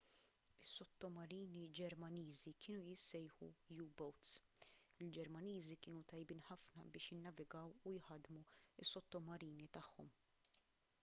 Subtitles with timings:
[0.67, 3.49] is-sottomarini ġermaniżi kienu jissejħu
[3.83, 4.33] u-boats
[5.05, 8.43] il-ġermaniżi kienu tajbin ħafna biex jinnavigaw u jħaddmu
[8.89, 10.11] s-sottomarini tagħhom